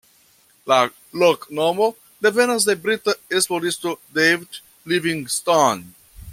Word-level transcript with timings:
La 0.71 0.77
loknomo 1.23 1.89
devenas 2.27 2.67
de 2.71 2.77
brita 2.87 3.15
esploristo 3.41 3.95
David 4.21 4.61
Livingstone. 4.93 5.89